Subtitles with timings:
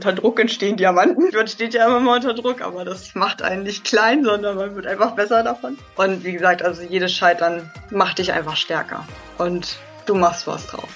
[0.00, 1.28] Unter Druck entstehen Diamanten.
[1.30, 4.74] Man steht ja immer mal unter Druck, aber das macht einen nicht klein, sondern man
[4.74, 5.76] wird einfach besser davon.
[5.94, 9.06] Und wie gesagt, also jedes Scheitern macht dich einfach stärker.
[9.36, 9.76] Und
[10.06, 10.88] du machst was draus.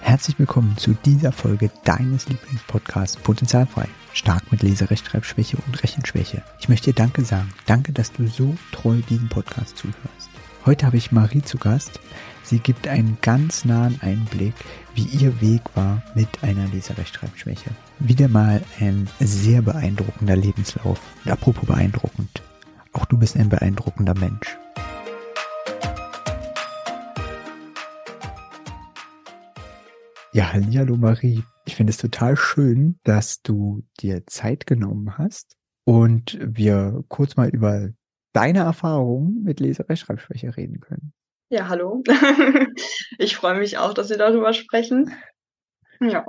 [0.00, 3.86] Herzlich willkommen zu dieser Folge deines Lieblingspodcasts Potenzialfrei.
[4.14, 6.42] Stark mit Leserechtschreibschwäche und Rechenschwäche.
[6.58, 7.52] Ich möchte dir Danke sagen.
[7.66, 10.17] Danke, dass du so treu diesem Podcast zuhörst.
[10.68, 11.98] Heute habe ich Marie zu Gast.
[12.42, 14.52] Sie gibt einen ganz nahen Einblick,
[14.94, 17.70] wie ihr Weg war mit einer Leserechtschreibschwäche.
[18.00, 21.00] Wieder mal ein sehr beeindruckender Lebenslauf.
[21.24, 22.42] Und apropos beeindruckend,
[22.92, 24.58] auch du bist ein beeindruckender Mensch.
[30.34, 31.44] Ja, hallo Marie.
[31.64, 37.48] Ich finde es total schön, dass du dir Zeit genommen hast und wir kurz mal
[37.48, 37.88] über
[38.38, 41.12] deine Erfahrungen mit Leserechtschreibschwäche reden können.
[41.50, 42.04] Ja, hallo.
[43.18, 45.12] ich freue mich auch, dass wir darüber sprechen.
[46.00, 46.24] Ja.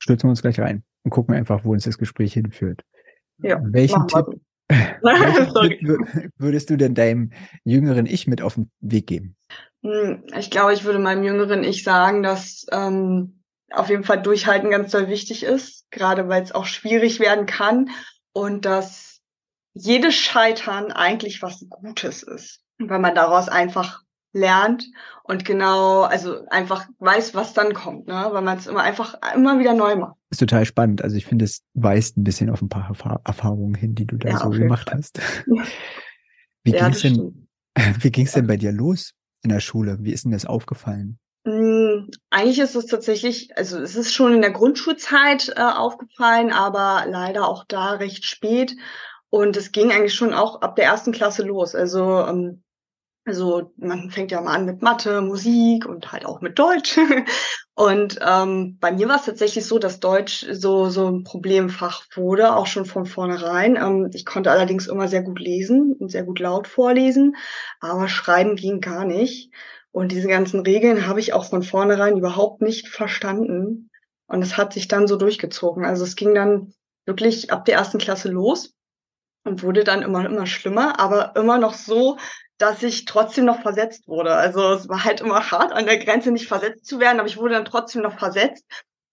[0.00, 2.82] Stürzen wir uns gleich rein und gucken einfach, wo uns das Gespräch hinführt.
[3.38, 4.26] Ja, welchen Tipp,
[4.68, 7.30] welchen würdest du denn deinem
[7.62, 9.36] jüngeren Ich mit auf den Weg geben?
[9.84, 14.70] Hm, ich glaube, ich würde meinem jüngeren Ich sagen, dass ähm, auf jeden Fall Durchhalten
[14.70, 17.90] ganz doll wichtig ist, gerade weil es auch schwierig werden kann
[18.32, 19.13] und dass
[19.74, 24.90] jedes Scheitern eigentlich was Gutes ist, weil man daraus einfach lernt
[25.22, 28.28] und genau, also einfach weiß, was dann kommt, ne?
[28.32, 30.16] weil man es immer einfach immer wieder neu macht.
[30.30, 31.02] Das ist total spannend.
[31.02, 34.30] Also ich finde, es weist ein bisschen auf ein paar Erfahrungen hin, die du da
[34.30, 34.98] ja, so gemacht Fall.
[34.98, 35.20] hast.
[36.64, 37.48] Wie ja, ging's denn,
[38.00, 39.98] wie ging's denn bei dir los in der Schule?
[40.00, 41.18] Wie ist denn das aufgefallen?
[41.46, 47.04] Hm, eigentlich ist es tatsächlich, also es ist schon in der Grundschulzeit äh, aufgefallen, aber
[47.06, 48.74] leider auch da recht spät.
[49.34, 51.74] Und es ging eigentlich schon auch ab der ersten Klasse los.
[51.74, 52.62] Also, ähm,
[53.24, 56.96] also man fängt ja mal an mit Mathe, Musik und halt auch mit Deutsch.
[57.74, 62.54] und ähm, bei mir war es tatsächlich so, dass Deutsch so, so ein Problemfach wurde,
[62.54, 63.74] auch schon von vornherein.
[63.74, 67.34] Ähm, ich konnte allerdings immer sehr gut lesen und sehr gut laut vorlesen,
[67.80, 69.52] aber schreiben ging gar nicht.
[69.90, 73.90] Und diese ganzen Regeln habe ich auch von vornherein überhaupt nicht verstanden.
[74.28, 75.84] Und es hat sich dann so durchgezogen.
[75.84, 76.72] Also es ging dann
[77.04, 78.73] wirklich ab der ersten Klasse los
[79.44, 82.18] und wurde dann immer, immer schlimmer, aber immer noch so,
[82.58, 84.34] dass ich trotzdem noch versetzt wurde.
[84.34, 87.36] Also es war halt immer hart, an der Grenze nicht versetzt zu werden, aber ich
[87.36, 88.64] wurde dann trotzdem noch versetzt.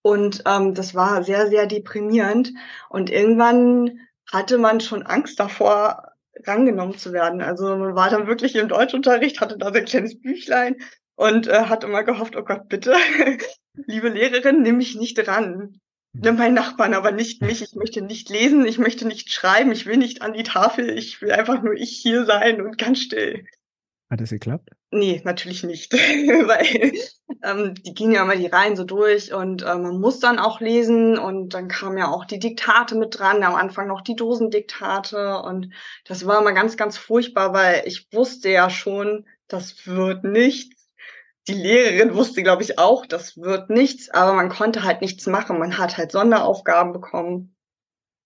[0.03, 2.53] Und ähm, das war sehr, sehr deprimierend.
[2.89, 3.99] Und irgendwann
[4.31, 6.11] hatte man schon Angst davor,
[6.45, 7.41] rangenommen zu werden.
[7.41, 10.77] Also man war dann wirklich im Deutschunterricht, hatte da so ein kleines Büchlein
[11.15, 12.95] und äh, hat immer gehofft, oh Gott, bitte,
[13.73, 15.79] liebe Lehrerin, nimm mich nicht ran.
[16.13, 17.61] Mein Nachbarn, aber nicht mich.
[17.61, 21.21] Ich möchte nicht lesen, ich möchte nicht schreiben, ich will nicht an die Tafel, ich
[21.21, 23.45] will einfach nur ich hier sein und ganz still.
[24.09, 24.69] Hat das geklappt?
[24.91, 25.93] Nee, natürlich nicht.
[25.93, 26.91] Weil
[27.43, 30.59] ähm, die gingen ja immer die Reihen so durch und äh, man muss dann auch
[30.59, 35.41] lesen und dann kamen ja auch die Diktate mit dran, am Anfang noch die Dosendiktate
[35.41, 35.69] und
[36.05, 40.80] das war immer ganz, ganz furchtbar, weil ich wusste ja schon, das wird nichts
[41.47, 45.59] die Lehrerin wusste, glaube ich, auch, das wird nichts, aber man konnte halt nichts machen.
[45.59, 47.55] Man hat halt Sonderaufgaben bekommen.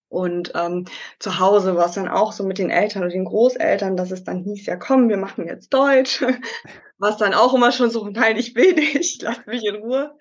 [0.07, 0.85] Und ähm,
[1.19, 4.23] zu Hause war es dann auch so mit den Eltern und den Großeltern, dass es
[4.23, 6.23] dann hieß, ja komm, wir machen jetzt Deutsch.
[6.97, 10.17] Was dann auch immer schon so, nein, ich will nicht, lass mich in Ruhe.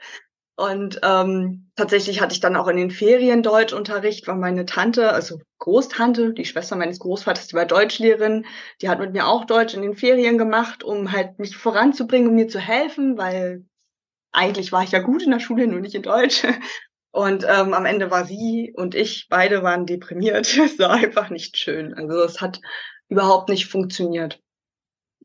[0.57, 5.41] Und ähm, tatsächlich hatte ich dann auch in den Ferien Deutschunterricht, weil meine Tante, also
[5.59, 8.47] Großtante, die Schwester meines Großvaters, die war Deutschlehrerin,
[8.81, 12.37] die hat mit mir auch Deutsch in den Ferien gemacht, um halt mich voranzubringen, um
[12.37, 13.65] mir zu helfen, weil
[14.31, 16.45] eigentlich war ich ja gut in der Schule, nur nicht in Deutsch.
[17.11, 20.47] Und ähm, am Ende war sie und ich, beide waren deprimiert.
[20.59, 21.95] Es war einfach nicht schön.
[21.95, 22.61] Also es hat
[23.09, 24.43] überhaupt nicht funktioniert.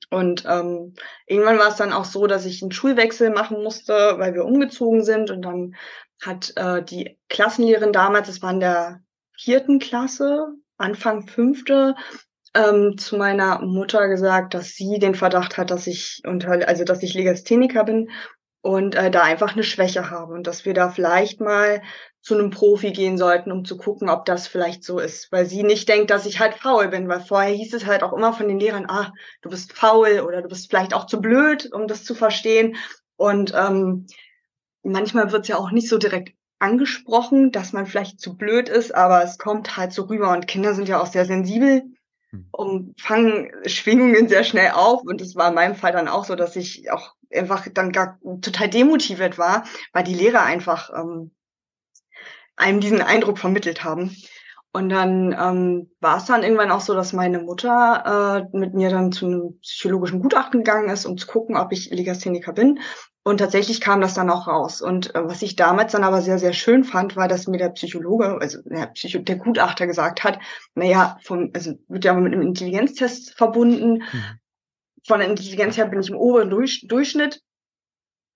[0.10, 0.96] Und ähm,
[1.28, 5.04] irgendwann war es dann auch so, dass ich einen Schulwechsel machen musste, weil wir umgezogen
[5.04, 5.30] sind.
[5.30, 5.76] Und dann
[6.22, 9.02] hat äh, die Klassenlehrerin damals, das war in der
[9.38, 11.96] vierten Klasse, Anfang fünfte,
[12.56, 17.04] ähm, zu meiner Mutter gesagt, dass sie den Verdacht hat, dass ich unter, also dass
[17.04, 18.10] ich Legastheniker bin
[18.62, 21.82] und äh, da einfach eine Schwäche habe und dass wir da vielleicht mal
[22.22, 25.64] zu einem Profi gehen sollten, um zu gucken, ob das vielleicht so ist, weil sie
[25.64, 28.48] nicht denkt, dass ich halt faul bin, weil vorher hieß es halt auch immer von
[28.48, 32.04] den Lehrern, ah, du bist faul oder du bist vielleicht auch zu blöd, um das
[32.04, 32.76] zu verstehen.
[33.16, 34.08] Und ähm,
[34.84, 38.94] manchmal wird es ja auch nicht so direkt angesprochen, dass man vielleicht zu blöd ist,
[38.94, 40.32] aber es kommt halt so rüber.
[40.32, 41.84] Und Kinder sind ja auch sehr sensibel
[42.32, 42.48] hm.
[42.52, 45.02] und fangen Schwingungen sehr schnell auf.
[45.04, 48.20] Und es war in meinem Fall dann auch so, dass ich auch einfach dann gar
[48.42, 49.64] total demotiviert war,
[49.94, 51.32] weil die Lehrer einfach ähm,
[52.60, 54.16] einem diesen Eindruck vermittelt haben.
[54.72, 58.92] Und dann ähm, war es dann irgendwann auch so, dass meine Mutter äh, mit mir
[58.92, 62.80] dann zu einem psychologischen Gutachten gegangen ist, um zu gucken, ob ich Legastheniker bin.
[63.24, 64.82] Und tatsächlich kam das dann auch raus.
[64.82, 67.70] Und äh, was ich damals dann aber sehr, sehr schön fand, war, dass mir der
[67.70, 70.40] Psychologe, also der, Psycho der Gutachter gesagt hat,
[70.76, 74.04] naja, vom, also wird ja mit einem Intelligenztest verbunden.
[74.12, 74.40] Mhm.
[75.08, 77.42] Von der Intelligenz her bin ich im oberen Durch Durchschnitt.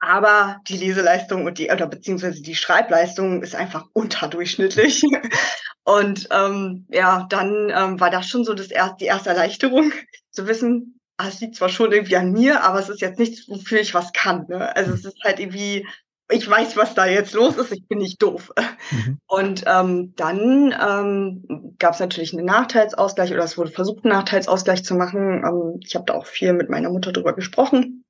[0.03, 5.01] Aber die Leseleistung und die, oder beziehungsweise die Schreibleistung ist einfach unterdurchschnittlich.
[5.85, 9.93] und ähm, ja, dann ähm, war das schon so das erste, die erste Erleichterung,
[10.29, 13.47] zu wissen, ah, es liegt zwar schon irgendwie an mir, aber es ist jetzt nichts,
[13.47, 14.45] wofür ich was kann.
[14.49, 14.75] Ne?
[14.75, 15.87] Also es ist halt irgendwie,
[16.29, 18.51] ich weiß, was da jetzt los ist, ich bin nicht doof.
[18.91, 19.19] Mhm.
[19.27, 24.83] Und ähm, dann ähm, gab es natürlich einen Nachteilsausgleich oder es wurde versucht, einen Nachteilsausgleich
[24.83, 25.45] zu machen.
[25.45, 28.02] Ähm, ich habe da auch viel mit meiner Mutter drüber gesprochen.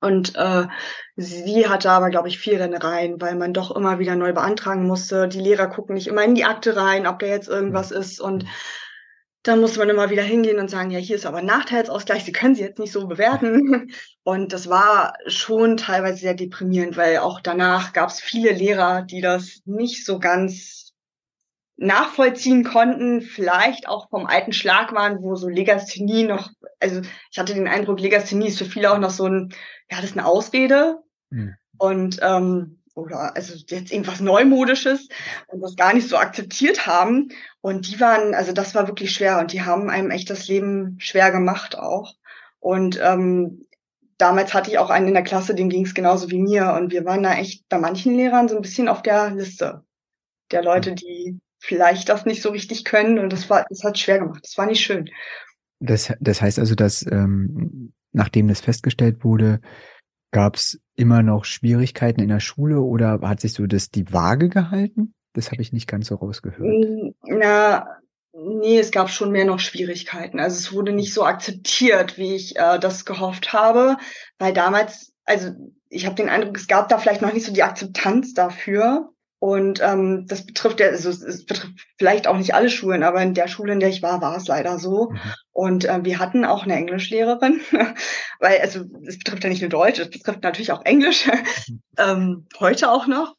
[0.00, 0.66] Und äh,
[1.16, 5.26] sie hatte aber, glaube ich, viel Rennereien, weil man doch immer wieder neu beantragen musste.
[5.26, 8.20] Die Lehrer gucken nicht immer in die Akte rein, ob da jetzt irgendwas ist.
[8.20, 8.44] Und
[9.42, 12.32] dann muss man immer wieder hingehen und sagen, ja, hier ist aber ein Nachteilsausgleich, Sie
[12.32, 13.90] können sie jetzt nicht so bewerten.
[14.22, 19.20] Und das war schon teilweise sehr deprimierend, weil auch danach gab es viele Lehrer, die
[19.20, 20.87] das nicht so ganz
[21.78, 27.54] nachvollziehen konnten, vielleicht auch vom alten Schlag waren, wo so Legasthenie noch, also ich hatte
[27.54, 29.54] den Eindruck, Legasthenie ist für viele auch noch so ein,
[29.90, 30.98] ja, das ist eine Ausrede.
[31.30, 31.54] Mhm.
[31.78, 35.08] Und ähm, oder also jetzt irgendwas Neumodisches
[35.46, 37.28] und das gar nicht so akzeptiert haben.
[37.60, 40.96] Und die waren, also das war wirklich schwer und die haben einem echt das Leben
[40.98, 42.14] schwer gemacht auch.
[42.58, 43.66] Und ähm,
[44.18, 46.72] damals hatte ich auch einen in der Klasse, dem ging es genauso wie mir.
[46.72, 49.84] Und wir waren da echt bei manchen Lehrern so ein bisschen auf der Liste
[50.50, 53.18] der Leute, die vielleicht das nicht so richtig können.
[53.18, 54.40] Und das war, das hat schwer gemacht.
[54.42, 55.10] Das war nicht schön.
[55.80, 59.60] Das, das heißt also, dass ähm, nachdem das festgestellt wurde,
[60.30, 64.50] Gab es immer noch Schwierigkeiten in der Schule oder hat sich so das die Waage
[64.50, 65.14] gehalten?
[65.32, 67.14] Das habe ich nicht ganz so rausgehört.
[67.22, 67.86] Na,
[68.32, 70.38] nee, es gab schon mehr noch Schwierigkeiten.
[70.38, 73.96] Also es wurde nicht so akzeptiert, wie ich äh, das gehofft habe,
[74.38, 75.52] weil damals, also
[75.88, 79.10] ich habe den Eindruck, es gab da vielleicht noch nicht so die Akzeptanz dafür.
[79.40, 83.34] Und ähm, das betrifft ja, also es betrifft vielleicht auch nicht alle Schulen, aber in
[83.34, 85.10] der Schule, in der ich war, war es leider so.
[85.10, 85.18] Mhm.
[85.52, 87.60] Und äh, wir hatten auch eine Englischlehrerin,
[88.40, 91.82] weil also es betrifft ja nicht nur Deutsch, es betrifft natürlich auch Englisch, mhm.
[91.98, 93.36] ähm, heute auch noch.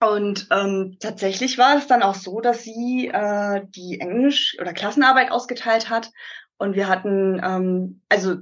[0.00, 5.30] Und ähm, tatsächlich war es dann auch so, dass sie äh, die Englisch- oder Klassenarbeit
[5.30, 6.10] ausgeteilt hat.
[6.56, 8.36] Und wir hatten, ähm, also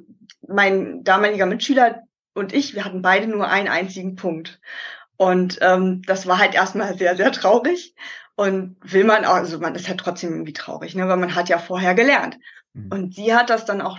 [0.47, 2.03] mein damaliger Mitschüler
[2.33, 4.61] und ich, wir hatten beide nur einen einzigen Punkt.
[5.21, 7.95] Und ähm, das war halt erstmal sehr, sehr traurig.
[8.37, 11.51] Und will man auch, also man ist halt trotzdem irgendwie traurig, ne, weil man hat
[11.51, 12.39] ja vorher gelernt.
[12.73, 12.91] Mhm.
[12.91, 13.99] Und sie hat das dann auch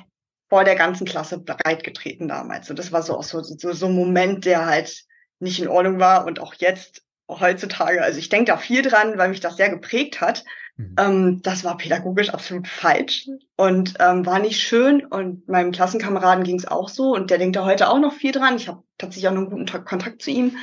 [0.50, 2.72] vor der ganzen Klasse breitgetreten damals.
[2.72, 5.04] Und das war so auch so, so, so ein Moment, der halt
[5.40, 8.02] nicht in Ordnung war und auch jetzt, heutzutage.
[8.02, 10.44] Also ich denke da viel dran, weil mich das sehr geprägt hat.
[10.78, 10.96] Mhm.
[10.98, 15.06] Ähm, das war pädagogisch absolut falsch und ähm, war nicht schön.
[15.06, 18.32] Und meinem Klassenkameraden ging es auch so und der denkt da heute auch noch viel
[18.32, 18.56] dran.
[18.56, 20.58] Ich habe tatsächlich auch noch einen guten Kontakt zu ihm.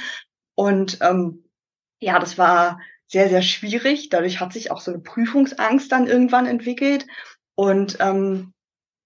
[0.58, 1.44] Und ähm,
[2.00, 4.08] ja, das war sehr, sehr schwierig.
[4.08, 7.06] Dadurch hat sich auch so eine Prüfungsangst dann irgendwann entwickelt.
[7.54, 8.52] Und ähm,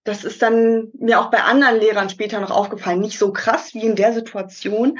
[0.02, 3.00] das ist dann mir auch bei anderen Lehrern später noch aufgefallen.
[3.00, 4.98] Nicht so krass wie in der Situation,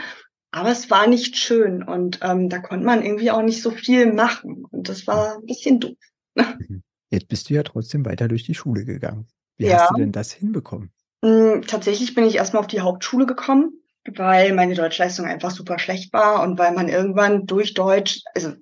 [0.51, 1.83] aber es war nicht schön.
[1.83, 4.67] Und ähm, da konnte man irgendwie auch nicht so viel machen.
[4.71, 5.97] Und das war ein bisschen doof.
[6.35, 6.83] Mhm.
[7.09, 9.27] Jetzt bist du ja trotzdem weiter durch die Schule gegangen.
[9.57, 9.79] Wie ja.
[9.79, 10.93] hast du denn das hinbekommen?
[11.25, 16.13] Hm, tatsächlich bin ich erstmal auf die Hauptschule gekommen weil meine Deutschleistung einfach super schlecht
[16.13, 18.53] war und weil man irgendwann durch Deutsch, also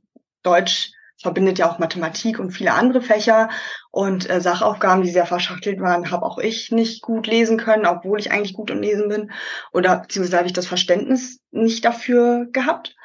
[0.42, 3.50] Deutsch verbindet ja auch Mathematik und viele andere Fächer
[3.90, 8.18] und äh, Sachaufgaben, die sehr verschachtelt waren, habe auch ich nicht gut lesen können, obwohl
[8.18, 9.30] ich eigentlich gut im Lesen bin.
[9.72, 12.96] Oder beziehungsweise habe ich das Verständnis nicht dafür gehabt.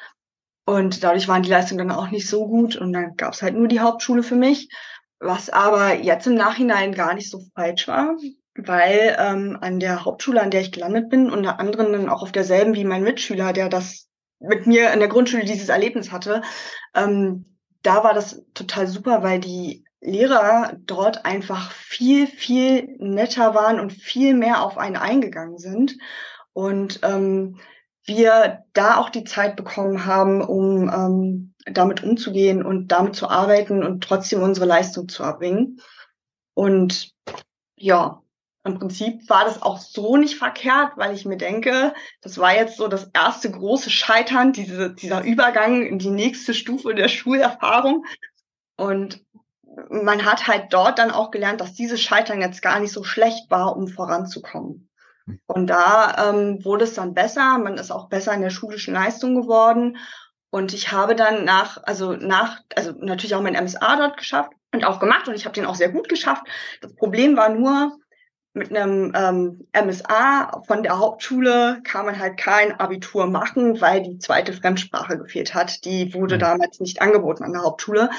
[0.64, 3.54] Und dadurch waren die Leistungen dann auch nicht so gut und dann gab es halt
[3.54, 4.68] nur die Hauptschule für mich,
[5.20, 8.16] was aber jetzt im Nachhinein gar nicht so falsch war,
[8.58, 12.32] weil ähm, an der Hauptschule, an der ich gelandet bin, unter anderem dann auch auf
[12.32, 14.08] derselben wie mein Mitschüler, der das
[14.38, 16.42] mit mir in der Grundschule dieses Erlebnis hatte,
[16.94, 23.80] ähm, da war das total super, weil die Lehrer dort einfach viel, viel netter waren
[23.80, 25.96] und viel mehr auf einen eingegangen sind.
[26.52, 27.58] Und ähm,
[28.04, 33.82] wir da auch die Zeit bekommen haben, um ähm, damit umzugehen und damit zu arbeiten
[33.82, 35.80] und trotzdem unsere Leistung zu erbringen.
[36.54, 37.12] Und
[37.74, 38.22] ja,
[38.66, 42.76] im Prinzip war das auch so nicht verkehrt, weil ich mir denke, das war jetzt
[42.76, 48.04] so das erste große Scheitern, diese, dieser Übergang in die nächste Stufe der Schulerfahrung.
[48.76, 49.24] Und
[49.90, 53.50] man hat halt dort dann auch gelernt, dass dieses Scheitern jetzt gar nicht so schlecht
[53.50, 54.88] war, um voranzukommen.
[55.46, 59.40] Und da ähm, wurde es dann besser, man ist auch besser in der schulischen Leistung
[59.40, 59.98] geworden.
[60.50, 64.84] Und ich habe dann nach, also nach, also natürlich auch mein MSA dort geschafft und
[64.84, 66.44] auch gemacht und ich habe den auch sehr gut geschafft.
[66.80, 67.98] Das Problem war nur,
[68.56, 74.18] mit einem ähm, MSA von der Hauptschule kann man halt kein Abitur machen, weil die
[74.18, 75.84] zweite Fremdsprache gefehlt hat.
[75.84, 76.40] Die wurde mhm.
[76.40, 78.10] damals nicht angeboten an der Hauptschule.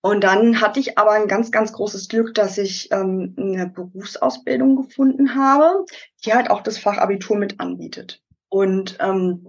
[0.00, 4.76] Und dann hatte ich aber ein ganz, ganz großes Glück, dass ich ähm, eine Berufsausbildung
[4.76, 5.84] gefunden habe,
[6.24, 8.22] die halt auch das Fachabitur mit anbietet.
[8.48, 9.46] Und ähm,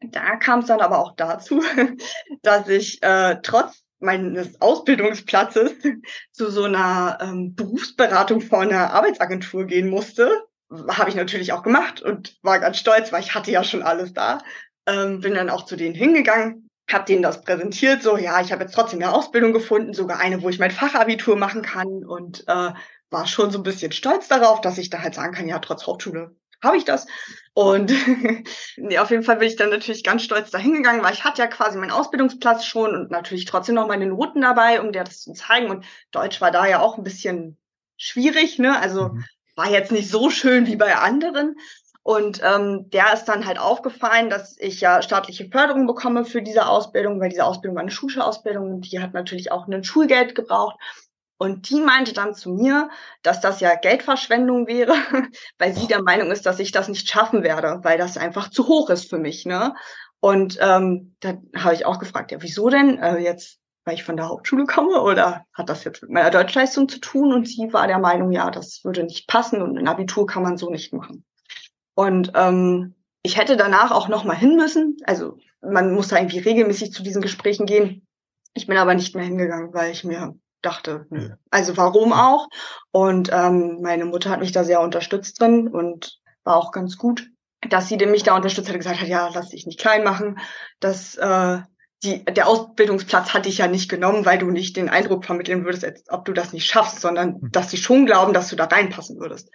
[0.00, 1.62] da kam es dann aber auch dazu,
[2.42, 5.72] dass ich äh, trotz meines Ausbildungsplatzes
[6.32, 10.44] zu so einer ähm, Berufsberatung vor einer Arbeitsagentur gehen musste.
[10.70, 14.12] Habe ich natürlich auch gemacht und war ganz stolz, weil ich hatte ja schon alles
[14.12, 14.38] da.
[14.86, 18.64] Ähm, bin dann auch zu denen hingegangen, habe denen das präsentiert, so ja, ich habe
[18.64, 22.72] jetzt trotzdem eine Ausbildung gefunden, sogar eine, wo ich mein Fachabitur machen kann und äh,
[23.10, 25.86] war schon so ein bisschen stolz darauf, dass ich da halt sagen kann, ja, trotz
[25.86, 27.06] Hauptschule habe ich das.
[27.54, 27.92] Und
[28.76, 31.42] nee, auf jeden Fall bin ich dann natürlich ganz stolz dahin gegangen, weil ich hatte
[31.42, 35.22] ja quasi meinen Ausbildungsplatz schon und natürlich trotzdem noch meine Noten dabei, um dir das
[35.22, 35.70] zu zeigen.
[35.70, 37.56] Und Deutsch war da ja auch ein bisschen
[37.96, 38.78] schwierig, ne?
[38.78, 39.24] Also mhm.
[39.56, 41.56] war jetzt nicht so schön wie bei anderen.
[42.02, 46.66] Und ähm, der ist dann halt aufgefallen, dass ich ja staatliche Förderung bekomme für diese
[46.66, 50.78] Ausbildung, weil diese Ausbildung war eine Schulausbildung und die hat natürlich auch ein Schulgeld gebraucht.
[51.38, 52.90] Und die meinte dann zu mir,
[53.22, 54.92] dass das ja Geldverschwendung wäre,
[55.58, 58.66] weil sie der Meinung ist, dass ich das nicht schaffen werde, weil das einfach zu
[58.66, 59.46] hoch ist für mich.
[59.46, 59.74] Ne?
[60.20, 62.98] Und ähm, da habe ich auch gefragt, ja, wieso denn?
[62.98, 66.88] Äh, jetzt, weil ich von der Hauptschule komme oder hat das jetzt mit meiner Deutschleistung
[66.88, 67.32] zu tun?
[67.32, 70.56] Und sie war der Meinung, ja, das würde nicht passen und ein Abitur kann man
[70.56, 71.24] so nicht machen.
[71.94, 74.96] Und ähm, ich hätte danach auch noch mal hin müssen.
[75.04, 78.06] Also man muss da irgendwie regelmäßig zu diesen Gesprächen gehen.
[78.54, 80.34] Ich bin aber nicht mehr hingegangen, weil ich mir
[80.68, 81.30] dachte, nö.
[81.50, 82.48] Also warum auch?
[82.90, 87.30] Und ähm, meine Mutter hat mich da sehr unterstützt drin und war auch ganz gut,
[87.68, 90.38] dass sie mich da unterstützt hat und gesagt hat, ja, lass dich nicht klein machen.
[90.80, 91.58] Das, äh,
[92.04, 95.84] die, der Ausbildungsplatz hatte ich ja nicht genommen, weil du nicht den Eindruck vermitteln würdest,
[95.84, 97.50] als ob du das nicht schaffst, sondern hm.
[97.50, 99.50] dass sie schon glauben, dass du da reinpassen würdest.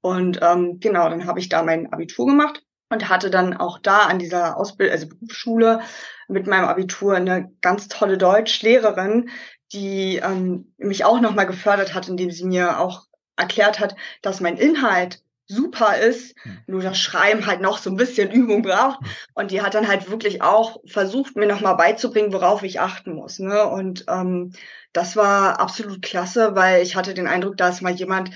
[0.00, 4.00] Und ähm, genau, dann habe ich da mein Abitur gemacht und hatte dann auch da
[4.00, 5.80] an dieser Ausbildung, also Berufsschule
[6.28, 9.30] mit meinem Abitur eine ganz tolle Deutschlehrerin,
[9.72, 14.56] die ähm, mich auch nochmal gefördert hat, indem sie mir auch erklärt hat, dass mein
[14.56, 16.58] Inhalt super ist, hm.
[16.66, 19.00] nur das Schreiben halt noch so ein bisschen Übung braucht.
[19.00, 19.08] Hm.
[19.34, 23.38] Und die hat dann halt wirklich auch versucht, mir nochmal beizubringen, worauf ich achten muss.
[23.40, 23.66] Ne?
[23.66, 24.52] Und ähm,
[24.92, 28.30] das war absolut klasse, weil ich hatte den Eindruck, da ist mal jemand,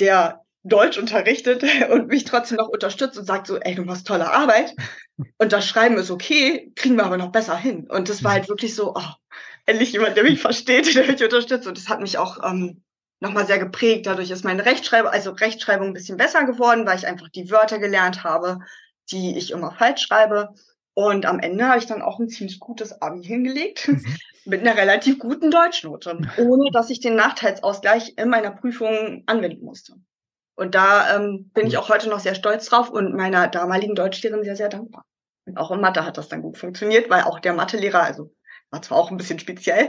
[0.00, 4.32] der Deutsch unterrichtet und mich trotzdem noch unterstützt und sagt so, ey, du machst tolle
[4.32, 4.74] Arbeit
[5.38, 7.86] und das Schreiben ist okay, kriegen wir aber noch besser hin.
[7.88, 8.38] Und das war hm.
[8.40, 9.12] halt wirklich so, oh,
[9.66, 11.66] endlich jemand, der mich versteht, der mich unterstützt.
[11.66, 12.82] Und das hat mich auch ähm,
[13.20, 14.06] nochmal sehr geprägt.
[14.06, 17.78] Dadurch ist meine Rechtschreibung, also Rechtschreibung ein bisschen besser geworden, weil ich einfach die Wörter
[17.78, 18.60] gelernt habe,
[19.10, 20.54] die ich immer falsch schreibe.
[20.94, 24.04] Und am Ende habe ich dann auch ein ziemlich gutes Abi hingelegt mhm.
[24.46, 29.94] mit einer relativ guten Deutschnote, ohne dass ich den Nachteilsausgleich in meiner Prüfung anwenden musste.
[30.54, 34.44] Und da ähm, bin ich auch heute noch sehr stolz drauf und meiner damaligen Deutschlehrerin
[34.44, 35.04] sehr, sehr dankbar.
[35.44, 38.32] Und auch in Mathe hat das dann gut funktioniert, weil auch der Mathelehrer, also
[38.76, 39.88] war zwar auch ein bisschen speziell,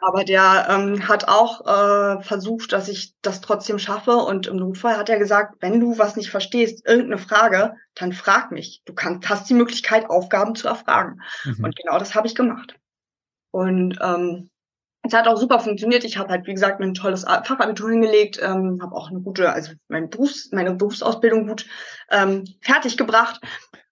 [0.00, 4.16] aber der ähm, hat auch äh, versucht, dass ich das trotzdem schaffe.
[4.16, 8.52] Und im Notfall hat er gesagt, wenn du was nicht verstehst, irgendeine Frage, dann frag
[8.52, 8.82] mich.
[8.84, 11.22] Du kannst, hast die Möglichkeit, Aufgaben zu erfragen.
[11.44, 11.64] Mhm.
[11.64, 12.76] Und genau das habe ich gemacht.
[13.52, 14.50] Und ähm,
[15.02, 16.04] es hat auch super funktioniert.
[16.04, 19.72] Ich habe halt, wie gesagt, ein tolles Fachabitur hingelegt, ähm, habe auch eine gute, also
[19.88, 21.66] mein Berufs-, meine Berufsausbildung gut
[22.10, 23.40] ähm, fertiggebracht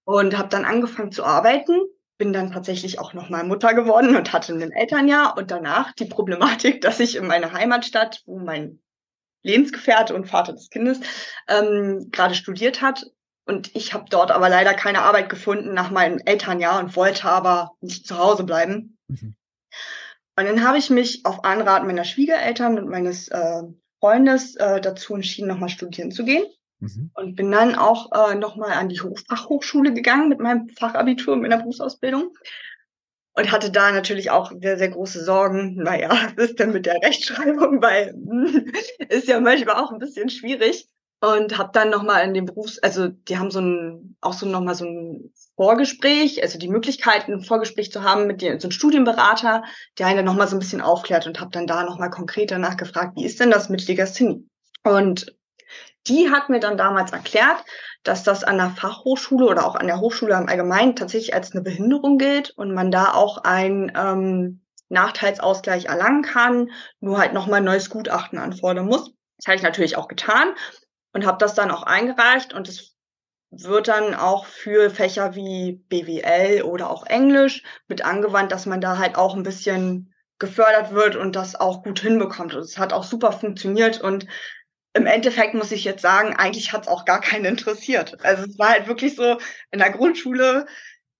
[0.04, 1.80] und habe dann angefangen zu arbeiten
[2.18, 6.80] bin dann tatsächlich auch nochmal Mutter geworden und hatte ein Elternjahr und danach die Problematik,
[6.82, 8.80] dass ich in meiner Heimatstadt, wo mein
[9.42, 11.00] Lebensgefährte und Vater des Kindes
[11.48, 13.04] ähm, gerade studiert hat
[13.46, 17.72] und ich habe dort aber leider keine Arbeit gefunden nach meinem Elternjahr und wollte aber
[17.80, 18.96] nicht zu Hause bleiben.
[19.08, 19.34] Mhm.
[20.36, 23.62] Und dann habe ich mich auf Anraten meiner Schwiegereltern und meines äh,
[24.00, 26.44] Freundes äh, dazu entschieden, nochmal studieren zu gehen.
[26.80, 27.10] Mhm.
[27.14, 31.62] Und bin dann auch äh, nochmal an die Fachhochschule gegangen mit meinem Fachabitur, mit meiner
[31.62, 32.36] Berufsausbildung.
[33.36, 35.76] Und hatte da natürlich auch sehr, sehr große Sorgen.
[35.76, 37.82] Naja, was ist denn mit der Rechtschreibung?
[37.82, 38.14] Weil
[39.08, 40.88] ist ja manchmal auch ein bisschen schwierig.
[41.20, 44.74] Und habe dann nochmal in dem Berufs-, also die haben so ein, auch so nochmal
[44.74, 49.64] so ein Vorgespräch, also die Möglichkeit, ein Vorgespräch zu haben mit dir, so einem Studienberater,
[49.98, 53.16] der einen dann nochmal so ein bisschen aufklärt und habe dann da nochmal konkreter nachgefragt,
[53.16, 54.46] wie ist denn das mit Legasthenie?
[54.82, 55.34] Und
[56.06, 57.64] die hat mir dann damals erklärt,
[58.02, 61.62] dass das an der Fachhochschule oder auch an der Hochschule im Allgemeinen tatsächlich als eine
[61.62, 66.70] Behinderung gilt und man da auch ein ähm, Nachteilsausgleich erlangen kann,
[67.00, 69.12] nur halt nochmal ein neues Gutachten anfordern muss.
[69.38, 70.54] Das habe ich natürlich auch getan
[71.12, 72.94] und habe das dann auch eingereicht und es
[73.50, 78.98] wird dann auch für Fächer wie BWL oder auch Englisch mit angewandt, dass man da
[78.98, 82.54] halt auch ein bisschen gefördert wird und das auch gut hinbekommt.
[82.54, 84.26] Und es hat auch super funktioniert und
[84.94, 88.16] im Endeffekt muss ich jetzt sagen, eigentlich hat es auch gar keinen interessiert.
[88.24, 89.38] Also es war halt wirklich so,
[89.72, 90.66] in der Grundschule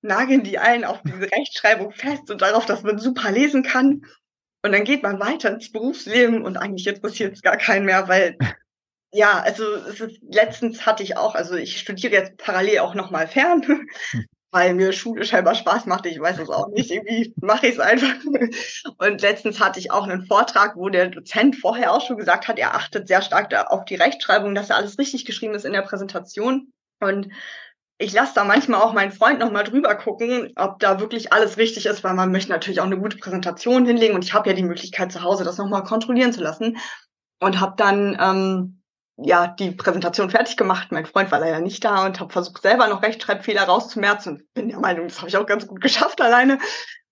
[0.00, 4.02] nageln die einen auf diese Rechtschreibung fest und darauf, dass man super lesen kann.
[4.62, 8.38] Und dann geht man weiter ins Berufsleben und eigentlich interessiert es gar keinen mehr, weil
[9.12, 13.26] ja, also es ist, letztens hatte ich auch, also ich studiere jetzt parallel auch nochmal
[13.26, 13.86] fern.
[14.54, 16.06] weil mir Schule scheinbar Spaß macht.
[16.06, 16.88] Ich weiß es auch nicht.
[16.88, 18.14] Irgendwie mache ich es einfach.
[18.98, 22.60] Und letztens hatte ich auch einen Vortrag, wo der Dozent vorher auch schon gesagt hat,
[22.60, 25.82] er achtet sehr stark auf die Rechtschreibung, dass da alles richtig geschrieben ist in der
[25.82, 26.72] Präsentation.
[27.00, 27.30] Und
[27.98, 31.86] ich lasse da manchmal auch meinen Freund nochmal drüber gucken, ob da wirklich alles richtig
[31.86, 34.62] ist, weil man möchte natürlich auch eine gute Präsentation hinlegen und ich habe ja die
[34.62, 36.78] Möglichkeit zu Hause, das nochmal kontrollieren zu lassen.
[37.40, 38.83] Und habe dann ähm,
[39.16, 40.88] ja die Präsentation fertig gemacht.
[40.90, 44.80] Mein Freund war leider nicht da und habe versucht selber noch Rechtschreibfehler rauszumerzen bin der
[44.80, 46.58] Meinung, das habe ich auch ganz gut geschafft alleine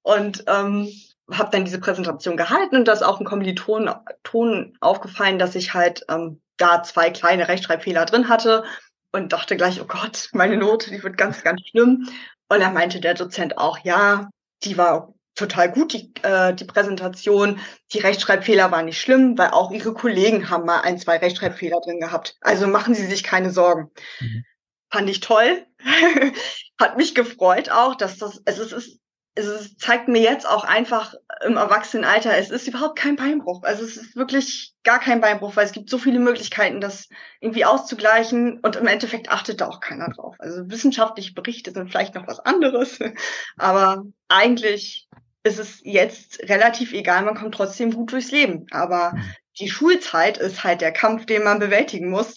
[0.02, 0.88] und ähm,
[1.30, 3.90] habe dann diese Präsentation gehalten und da ist auch ein Kommiliton
[4.22, 8.64] Ton aufgefallen, dass ich halt ähm, da zwei kleine Rechtschreibfehler drin hatte
[9.12, 12.08] und dachte gleich, oh Gott, meine Note, die wird ganz, ganz schlimm.
[12.48, 14.30] Und dann meinte der Dozent auch, ja,
[14.64, 17.60] die war total gut, die, äh, die Präsentation.
[17.92, 22.00] Die Rechtschreibfehler waren nicht schlimm, weil auch ihre Kollegen haben mal ein, zwei Rechtschreibfehler drin
[22.00, 22.36] gehabt.
[22.40, 23.90] Also machen Sie sich keine Sorgen.
[24.20, 24.44] Mhm.
[24.90, 25.66] Fand ich toll.
[26.78, 29.01] Hat mich gefreut auch, dass das, also es ist,
[29.34, 33.62] es zeigt mir jetzt auch einfach im Erwachsenenalter, es ist überhaupt kein Beinbruch.
[33.62, 37.08] Also es ist wirklich gar kein Beinbruch, weil es gibt so viele Möglichkeiten, das
[37.40, 40.36] irgendwie auszugleichen und im Endeffekt achtet da auch keiner drauf.
[40.38, 42.98] Also wissenschaftliche Berichte sind vielleicht noch was anderes,
[43.56, 45.08] aber eigentlich
[45.44, 48.66] ist es jetzt relativ egal, man kommt trotzdem gut durchs Leben.
[48.70, 49.14] Aber
[49.58, 52.36] die Schulzeit ist halt der Kampf, den man bewältigen muss.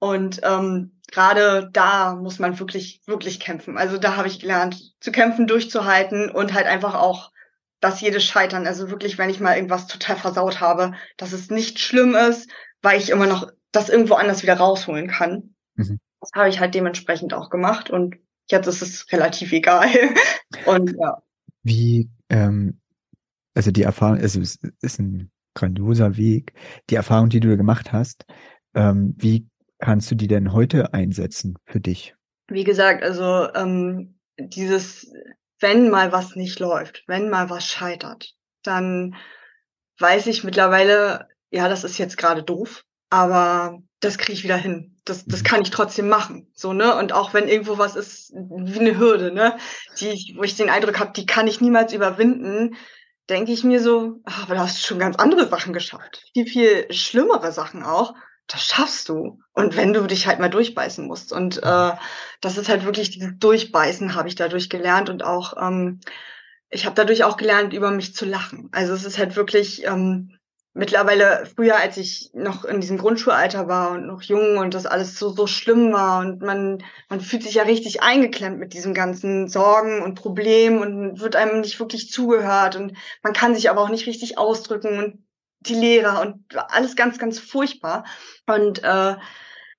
[0.00, 3.78] Und ähm, gerade da muss man wirklich, wirklich kämpfen.
[3.78, 7.30] Also da habe ich gelernt, zu kämpfen, durchzuhalten und halt einfach auch
[7.80, 11.78] dass jedes Scheitern, also wirklich, wenn ich mal irgendwas total versaut habe, dass es nicht
[11.78, 12.50] schlimm ist,
[12.82, 15.54] weil ich immer noch das irgendwo anders wieder rausholen kann.
[15.76, 15.98] Mhm.
[16.20, 18.16] Das habe ich halt dementsprechend auch gemacht und
[18.50, 19.88] jetzt ist es relativ egal.
[20.66, 21.22] und ja.
[21.62, 22.80] Wie ähm,
[23.54, 26.52] also die Erfahrung, also es ist ein grandioser Weg.
[26.90, 28.26] Die Erfahrung, die du gemacht hast,
[28.74, 29.46] ähm, wie
[29.80, 32.14] kannst du die denn heute einsetzen für dich?
[32.48, 35.12] Wie gesagt, also ähm, dieses,
[35.60, 39.16] wenn mal was nicht läuft, wenn mal was scheitert, dann
[39.98, 44.96] weiß ich mittlerweile, ja, das ist jetzt gerade doof, aber das kriege ich wieder hin.
[45.04, 45.46] Das, das mhm.
[45.46, 46.50] kann ich trotzdem machen.
[46.54, 46.96] So, ne?
[46.96, 49.56] Und auch wenn irgendwo was ist, wie eine Hürde, ne,
[49.98, 52.76] die ich, wo ich den Eindruck habe, die kann ich niemals überwinden,
[53.28, 56.24] denke ich mir so, ach, aber du hast schon ganz andere Sachen geschafft.
[56.32, 58.14] Viel, viel schlimmere Sachen auch.
[58.50, 59.38] Das schaffst du.
[59.52, 61.32] Und wenn du dich halt mal durchbeißen musst.
[61.32, 61.92] Und äh,
[62.40, 66.00] das ist halt wirklich dieses Durchbeißen, habe ich dadurch gelernt und auch ähm,
[66.70, 68.68] ich habe dadurch auch gelernt, über mich zu lachen.
[68.72, 70.36] Also es ist halt wirklich, ähm,
[70.72, 75.18] mittlerweile früher, als ich noch in diesem Grundschulalter war und noch jung und das alles
[75.18, 79.48] so, so schlimm war und man, man fühlt sich ja richtig eingeklemmt mit diesen ganzen
[79.48, 83.88] Sorgen und Problemen und wird einem nicht wirklich zugehört und man kann sich aber auch
[83.88, 85.24] nicht richtig ausdrücken und
[85.60, 88.04] die Lehrer und alles ganz, ganz furchtbar.
[88.46, 89.16] Und äh,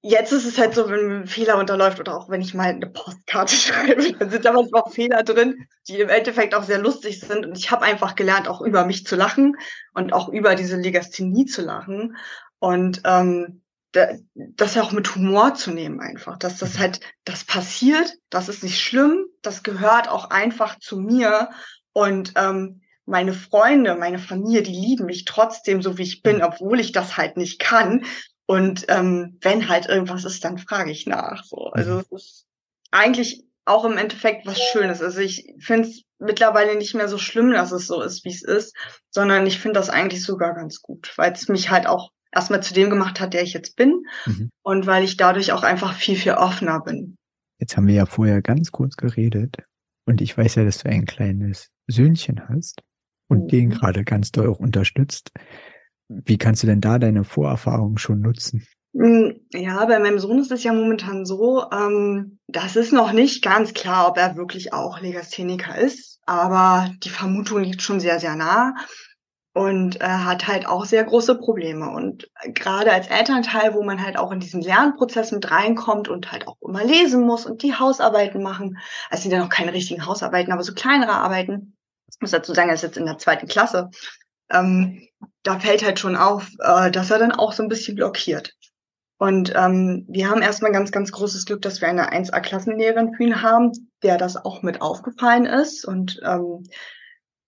[0.03, 2.87] Jetzt ist es halt so, wenn ein Fehler unterläuft oder auch wenn ich mal eine
[2.87, 7.19] Postkarte schreibe, dann sind da manchmal auch Fehler drin, die im Endeffekt auch sehr lustig
[7.19, 7.45] sind.
[7.45, 9.55] Und ich habe einfach gelernt, auch über mich zu lachen
[9.93, 12.17] und auch über diese Legasthenie zu lachen.
[12.57, 18.49] Und ähm, das auch mit Humor zu nehmen einfach, dass das halt, das passiert, das
[18.49, 21.49] ist nicht schlimm, das gehört auch einfach zu mir
[21.91, 26.79] und ähm, meine Freunde, meine Familie, die lieben mich trotzdem so wie ich bin, obwohl
[26.79, 28.05] ich das halt nicht kann.
[28.47, 31.43] Und ähm, wenn halt irgendwas ist, dann frage ich nach.
[31.43, 31.67] So.
[31.73, 31.99] Also mhm.
[31.99, 32.45] es ist
[32.89, 35.01] eigentlich auch im Endeffekt was Schönes.
[35.01, 38.43] Also ich finde es mittlerweile nicht mehr so schlimm, dass es so ist, wie es
[38.43, 38.75] ist,
[39.09, 42.73] sondern ich finde das eigentlich sogar ganz gut, weil es mich halt auch erstmal zu
[42.73, 44.49] dem gemacht hat, der ich jetzt bin mhm.
[44.63, 47.17] und weil ich dadurch auch einfach viel, viel offener bin.
[47.59, 49.57] Jetzt haben wir ja vorher ganz kurz geredet
[50.05, 52.81] und ich weiß ja, dass du ein kleines Söhnchen hast
[53.31, 53.47] und mhm.
[53.47, 55.31] den gerade ganz doll auch unterstützt.
[56.09, 58.67] Wie kannst du denn da deine Vorerfahrungen schon nutzen?
[58.93, 63.41] Hm, ja, bei meinem Sohn ist es ja momentan so, ähm, das ist noch nicht
[63.41, 68.35] ganz klar, ob er wirklich auch Legastheniker ist, aber die Vermutung liegt schon sehr, sehr
[68.35, 68.75] nah.
[69.53, 71.89] Und er hat halt auch sehr große Probleme.
[71.89, 76.47] Und gerade als Elternteil, wo man halt auch in diesen Lernprozess mit reinkommt und halt
[76.47, 78.77] auch immer lesen muss und die Hausarbeiten machen,
[79.09, 81.75] also sind ja noch keine richtigen Hausarbeiten, aber so kleinere Arbeiten.
[82.11, 83.89] Ich muss dazu sagen, er ist jetzt in der zweiten Klasse
[84.51, 85.07] ähm,
[85.43, 88.53] da fällt halt schon auf, äh, dass er dann auch so ein bisschen blockiert.
[89.17, 93.41] Und ähm, wir haben erstmal ganz, ganz großes Glück, dass wir eine 1A-Klassenlehrerin für ihn
[93.41, 93.71] haben,
[94.01, 95.85] der das auch mit aufgefallen ist.
[95.85, 96.63] Und ähm,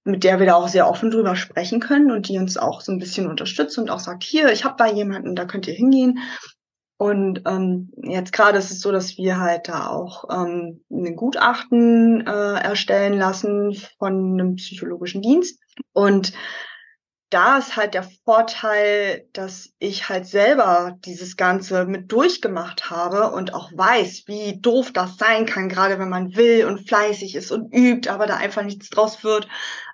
[0.03, 2.91] mit der wir da auch sehr offen drüber sprechen können und die uns auch so
[2.91, 6.19] ein bisschen unterstützt und auch sagt, hier, ich habe da jemanden, da könnt ihr hingehen.
[7.03, 12.25] Und ähm, jetzt gerade ist es so, dass wir halt da auch ähm, ein Gutachten
[12.25, 15.59] äh, erstellen lassen von einem psychologischen Dienst.
[15.91, 16.31] Und
[17.29, 23.53] da ist halt der Vorteil, dass ich halt selber dieses Ganze mit durchgemacht habe und
[23.53, 27.73] auch weiß, wie doof das sein kann, gerade wenn man will und fleißig ist und
[27.75, 29.49] übt, aber da einfach nichts draus wird,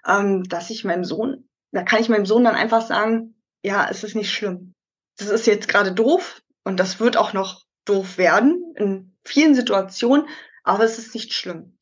[0.07, 4.03] ähm, dass ich meinem Sohn, da kann ich meinem Sohn dann einfach sagen, ja, es
[4.03, 4.75] ist nicht schlimm.
[5.17, 10.27] Das ist jetzt gerade doof und das wird auch noch doof werden in vielen Situationen,
[10.63, 11.79] aber es ist nicht schlimm.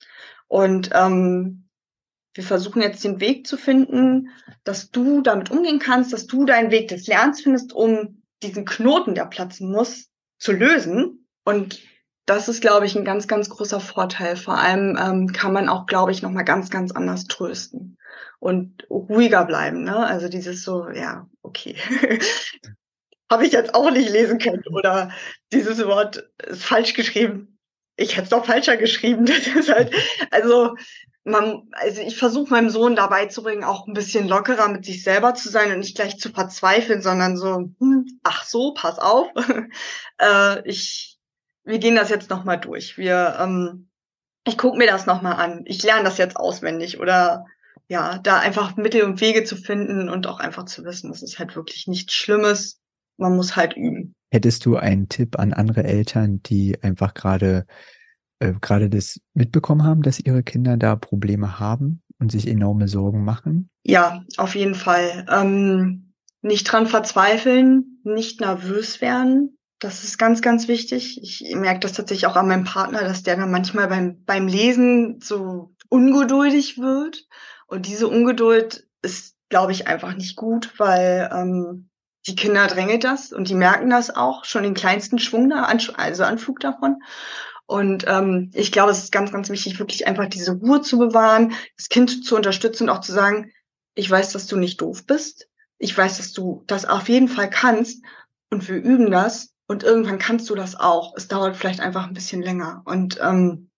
[0.48, 1.68] Und ähm,
[2.34, 4.30] wir versuchen jetzt den Weg zu finden,
[4.64, 9.14] dass du damit umgehen kannst, dass du deinen Weg des Lernens findest, um diesen Knoten,
[9.14, 10.08] der platzen muss,
[10.40, 11.28] zu lösen.
[11.44, 11.82] Und
[12.26, 14.38] das ist, glaube ich, ein ganz, ganz großer Vorteil.
[14.38, 17.98] Vor allem ähm, kann man auch, glaube ich, nochmal ganz, ganz anders trösten
[18.40, 19.84] und ruhiger bleiben.
[19.84, 19.98] Ne?
[19.98, 21.76] Also dieses so, ja, okay.
[23.30, 24.64] Habe ich jetzt auch nicht lesen können.
[24.72, 25.12] Oder
[25.52, 27.58] dieses Wort ist falsch geschrieben.
[27.98, 29.26] Ich hätte es doch falscher geschrieben.
[29.28, 29.94] Das ist halt,
[30.32, 30.76] also
[31.28, 35.04] man, also ich versuche meinem Sohn dabei zu bringen, auch ein bisschen lockerer mit sich
[35.04, 39.28] selber zu sein und nicht gleich zu verzweifeln, sondern so, hm, ach so, pass auf.
[40.22, 41.18] äh, ich,
[41.66, 42.98] wir gehen das jetzt nochmal durch.
[42.98, 43.90] Wir, ähm,
[44.46, 45.64] ich gucke mir das nochmal an.
[45.66, 47.46] Ich lerne das jetzt auswendig oder
[47.90, 51.40] ja, da einfach Mittel und Wege zu finden und auch einfach zu wissen, das ist
[51.40, 52.80] halt wirklich nichts Schlimmes.
[53.18, 54.14] Man muss halt üben.
[54.32, 57.66] Hättest du einen Tipp an andere Eltern, die einfach gerade
[58.40, 63.24] äh, gerade das mitbekommen haben, dass ihre Kinder da Probleme haben und sich enorme Sorgen
[63.24, 63.70] machen?
[63.84, 65.26] Ja, auf jeden Fall.
[65.30, 69.58] Ähm, nicht dran verzweifeln, nicht nervös werden.
[69.80, 71.20] Das ist ganz, ganz wichtig.
[71.22, 75.20] Ich merke das tatsächlich auch an meinem Partner, dass der dann manchmal beim, beim Lesen
[75.22, 77.28] so ungeduldig wird.
[77.68, 81.90] Und diese Ungeduld ist, glaube ich, einfach nicht gut, weil ähm,
[82.28, 86.24] die Kinder drängelt das und die merken das auch, schon den kleinsten Schwung da, also
[86.24, 87.02] Anflug davon.
[87.66, 91.54] Und ähm, ich glaube, es ist ganz, ganz wichtig, wirklich einfach diese Ruhe zu bewahren,
[91.76, 93.52] das Kind zu unterstützen und auch zu sagen,
[93.96, 95.50] ich weiß, dass du nicht doof bist.
[95.78, 98.04] Ich weiß, dass du das auf jeden Fall kannst.
[98.50, 99.54] Und wir üben das.
[99.68, 101.14] Und irgendwann kannst du das auch.
[101.18, 102.84] Es dauert vielleicht einfach ein bisschen länger.
[102.86, 103.70] Und ähm,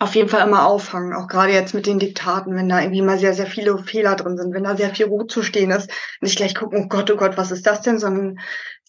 [0.00, 3.18] auf jeden Fall immer auffangen, auch gerade jetzt mit den Diktaten, wenn da irgendwie mal
[3.18, 6.36] sehr, sehr viele Fehler drin sind, wenn da sehr viel Ruhe zu stehen ist, nicht
[6.36, 8.38] gleich gucken, oh Gott, oh Gott, was ist das denn, sondern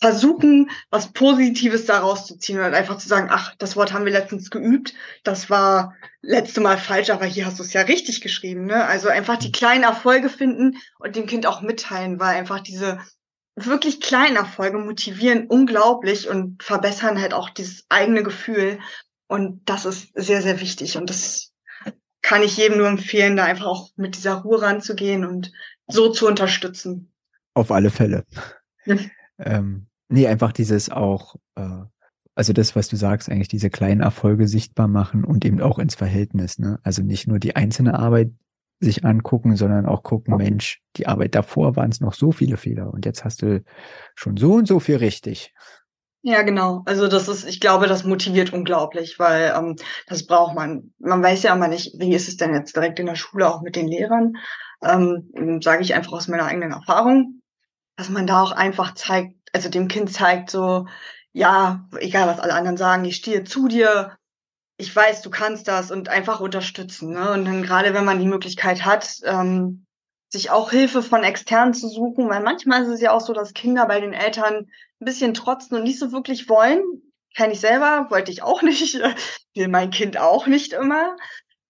[0.01, 4.11] versuchen, was Positives daraus zu ziehen und einfach zu sagen, ach, das Wort haben wir
[4.11, 8.65] letztens geübt, das war letzte Mal falsch, aber hier hast du es ja richtig geschrieben.
[8.65, 8.83] Ne?
[8.85, 12.99] Also einfach die kleinen Erfolge finden und dem Kind auch mitteilen, weil einfach diese
[13.55, 18.79] wirklich kleinen Erfolge motivieren unglaublich und verbessern halt auch dieses eigene Gefühl.
[19.27, 20.97] Und das ist sehr, sehr wichtig.
[20.97, 21.53] Und das
[22.21, 25.51] kann ich jedem nur empfehlen, da einfach auch mit dieser Ruhe ranzugehen und
[25.87, 27.11] so zu unterstützen.
[27.53, 28.25] Auf alle Fälle.
[29.37, 31.81] Ähm, nee, einfach dieses auch, äh,
[32.35, 35.95] also das, was du sagst, eigentlich diese kleinen Erfolge sichtbar machen und eben auch ins
[35.95, 36.57] Verhältnis.
[36.57, 36.79] Ne?
[36.83, 38.31] Also nicht nur die einzelne Arbeit
[38.79, 42.93] sich angucken, sondern auch gucken, Mensch, die Arbeit davor waren es noch so viele Fehler
[42.93, 43.63] und jetzt hast du
[44.15, 45.53] schon so und so viel richtig.
[46.27, 46.81] Ja, genau.
[46.85, 49.75] Also das ist, ich glaube, das motiviert unglaublich, weil ähm,
[50.07, 50.91] das braucht man.
[50.97, 53.61] Man weiß ja immer nicht, wie ist es denn jetzt direkt in der Schule auch
[53.61, 54.33] mit den Lehrern.
[54.83, 57.41] Ähm, Sage ich einfach aus meiner eigenen Erfahrung
[57.95, 60.87] dass man da auch einfach zeigt, also dem Kind zeigt so,
[61.31, 64.17] ja, egal was alle anderen sagen, ich stehe zu dir,
[64.77, 67.11] ich weiß, du kannst das und einfach unterstützen.
[67.13, 67.31] Ne?
[67.31, 69.85] Und dann gerade wenn man die Möglichkeit hat, ähm,
[70.29, 73.53] sich auch Hilfe von externen zu suchen, weil manchmal ist es ja auch so, dass
[73.53, 74.67] Kinder bei den Eltern
[75.01, 76.81] ein bisschen trotzen und nicht so wirklich wollen.
[77.35, 78.99] Kenne ich selber, wollte ich auch nicht,
[79.55, 81.15] will mein Kind auch nicht immer.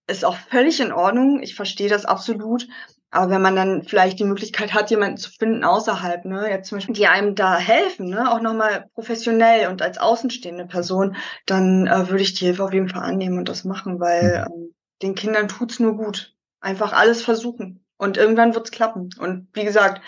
[0.08, 1.42] Ist auch völlig in Ordnung.
[1.42, 2.68] Ich verstehe das absolut.
[3.10, 6.78] Aber wenn man dann vielleicht die Möglichkeit hat, jemanden zu finden außerhalb, ne, jetzt zum
[6.78, 12.08] Beispiel, die einem da helfen, ne, auch nochmal professionell und als außenstehende Person, dann äh,
[12.08, 14.54] würde ich die Hilfe auf jeden Fall annehmen und das machen, weil mhm.
[14.54, 16.34] ähm, den Kindern tut's nur gut.
[16.60, 17.84] Einfach alles versuchen.
[17.96, 19.10] Und irgendwann wird's klappen.
[19.18, 20.02] Und wie gesagt,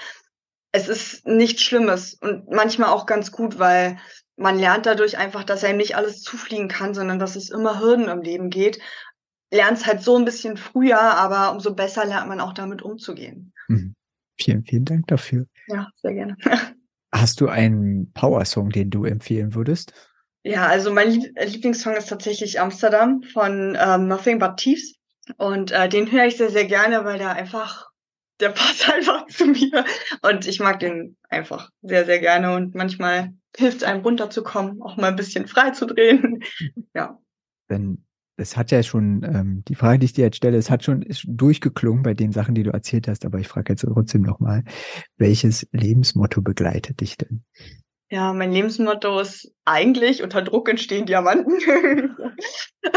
[0.73, 3.99] es ist nichts Schlimmes und manchmal auch ganz gut, weil
[4.37, 8.09] man lernt dadurch einfach, dass einem nicht alles zufliegen kann, sondern dass es immer Hürden
[8.09, 8.79] im Leben geht
[9.51, 13.53] lernst halt so ein bisschen früher, aber umso besser lernt man auch damit umzugehen.
[13.69, 13.95] Mhm.
[14.41, 15.47] Vielen, vielen Dank dafür.
[15.69, 16.37] Ja, sehr gerne.
[17.13, 19.93] Hast du einen Power-Song, den du empfehlen würdest?
[20.45, 24.95] Ja, also mein Lieblingssong ist tatsächlich Amsterdam von ähm, Nothing But Thieves.
[25.37, 27.91] Und äh, den höre ich sehr, sehr gerne, weil der einfach,
[28.41, 29.85] der passt einfach zu mir.
[30.23, 32.55] Und ich mag den einfach sehr, sehr gerne.
[32.55, 36.43] Und manchmal hilft es einem runterzukommen, auch mal ein bisschen frei zu drehen.
[36.95, 37.19] ja.
[37.69, 38.05] Dann
[38.39, 41.03] es hat ja schon, ähm, die Frage, die ich dir jetzt stelle, es hat schon
[41.03, 44.63] ist durchgeklungen bei den Sachen, die du erzählt hast, aber ich frage jetzt trotzdem nochmal,
[45.17, 47.43] welches Lebensmotto begleitet dich denn?
[48.11, 51.53] Ja, mein Lebensmotto ist eigentlich, unter Druck entstehen Diamanten.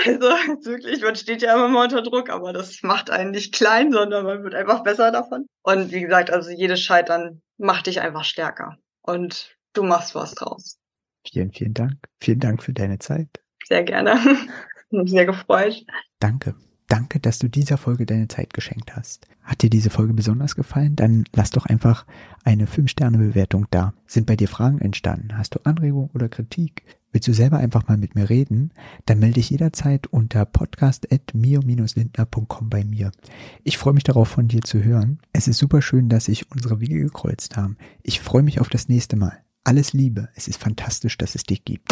[0.05, 0.27] also
[0.65, 4.25] wirklich, man steht ja immer mal unter Druck, aber das macht einen nicht klein, sondern
[4.25, 5.47] man wird einfach besser davon.
[5.63, 8.77] Und wie gesagt, also jedes Scheitern macht dich einfach stärker.
[9.01, 10.77] Und du machst was draus.
[11.27, 11.97] Vielen, vielen Dank.
[12.21, 13.27] Vielen Dank für deine Zeit.
[13.65, 14.17] Sehr gerne.
[14.91, 15.85] Mich sehr gefreut.
[16.19, 16.55] Danke.
[16.91, 19.25] Danke, dass du dieser Folge deine Zeit geschenkt hast.
[19.43, 20.97] Hat dir diese Folge besonders gefallen?
[20.97, 22.05] Dann lass doch einfach
[22.43, 23.93] eine 5-Sterne-Bewertung da.
[24.07, 25.37] Sind bei dir Fragen entstanden?
[25.37, 26.83] Hast du Anregungen oder Kritik?
[27.13, 28.73] Willst du selber einfach mal mit mir reden?
[29.05, 33.13] Dann melde dich jederzeit unter podcast.mio-lindner.com bei mir.
[33.63, 35.19] Ich freue mich darauf, von dir zu hören.
[35.31, 37.77] Es ist super schön, dass sich unsere Wege gekreuzt haben.
[38.03, 39.37] Ich freue mich auf das nächste Mal.
[39.63, 40.27] Alles Liebe.
[40.35, 41.87] Es ist fantastisch, dass es dich gibt.